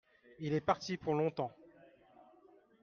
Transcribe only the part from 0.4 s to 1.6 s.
est parti pour logntemps.